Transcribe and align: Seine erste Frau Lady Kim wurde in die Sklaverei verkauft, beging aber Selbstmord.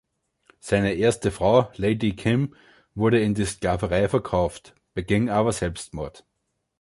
Seine 0.59 0.95
erste 0.95 1.29
Frau 1.29 1.69
Lady 1.75 2.15
Kim 2.15 2.55
wurde 2.95 3.21
in 3.21 3.35
die 3.35 3.45
Sklaverei 3.45 4.09
verkauft, 4.09 4.73
beging 4.95 5.29
aber 5.29 5.51
Selbstmord. 5.51 6.25